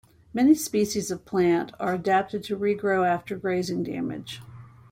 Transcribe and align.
Many 0.33 0.55
species 0.55 1.11
of 1.11 1.25
plant 1.25 1.73
are 1.79 1.93
adapted 1.93 2.43
to 2.45 2.57
regrow 2.57 3.07
after 3.07 3.35
grazing 3.37 3.83
damage. 3.83 4.41